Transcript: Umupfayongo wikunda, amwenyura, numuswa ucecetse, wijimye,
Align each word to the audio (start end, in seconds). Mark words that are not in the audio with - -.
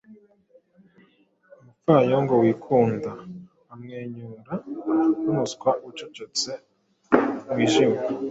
Umupfayongo 1.59 2.33
wikunda, 2.41 3.11
amwenyura, 3.73 4.53
numuswa 5.21 5.69
ucecetse, 5.89 6.51
wijimye, 7.55 7.99